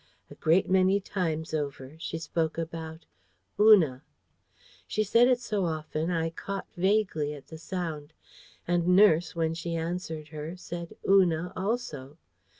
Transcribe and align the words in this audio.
A 0.31 0.33
great 0.33 0.67
many 0.67 0.99
times 0.99 1.53
over, 1.53 1.93
she 1.99 2.17
spoke 2.17 2.57
about 2.57 3.05
"Una." 3.59 4.01
She 4.87 5.03
said 5.03 5.27
it 5.27 5.39
so 5.39 5.65
often, 5.65 6.09
I 6.09 6.31
caught 6.31 6.65
vaguely 6.75 7.35
at 7.35 7.45
the 7.49 7.59
sound. 7.59 8.11
And 8.67 8.95
nurse, 8.95 9.35
when 9.35 9.53
she 9.53 9.75
answered 9.75 10.29
her, 10.29 10.57
said 10.57 10.95
"Una" 11.07 11.53
also. 11.55 12.17